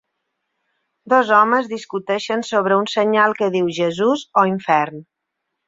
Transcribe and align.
Dos 1.13 1.29
homes 1.39 1.69
discuteixen 1.73 2.43
sobre 2.49 2.79
un 2.81 2.89
senyal 2.95 3.39
que 3.43 3.53
diu 3.59 3.71
Jesús 3.83 4.27
o 4.45 4.49
Infern. 4.57 5.09